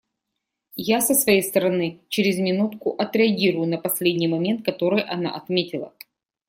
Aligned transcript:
Я, 0.75 0.99
со 0.99 1.13
своей 1.13 1.43
стороны, 1.43 2.01
через 2.09 2.39
минутку 2.39 2.95
отреагирую 2.97 3.67
на 3.67 3.77
последний 3.77 4.27
момент, 4.27 4.65
который 4.65 5.03
она 5.03 5.29
отметила. 5.35 5.93